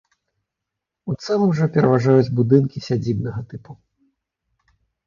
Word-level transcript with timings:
У 1.11 1.17
цэлым 1.25 1.53
жа 1.61 1.69
пераважаюць 1.75 2.33
будынкі 2.41 2.85
сядзібнага 2.89 3.41
тыпу. 3.55 3.81